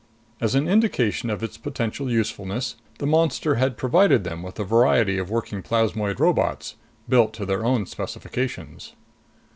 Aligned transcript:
As 0.39 0.55
an 0.55 0.67
indication 0.67 1.29
of 1.29 1.43
its 1.43 1.59
potential 1.59 2.09
usefulness, 2.09 2.75
the 2.97 3.05
monster 3.05 3.53
had 3.61 3.77
provided 3.77 4.23
them 4.23 4.41
with 4.41 4.57
a 4.59 4.63
variety 4.63 5.19
of 5.19 5.29
working 5.29 5.61
plasmoid 5.61 6.19
robots, 6.19 6.73
built 7.07 7.33
to 7.33 7.45
their 7.45 7.63
own 7.63 7.85
specifications. 7.85 8.93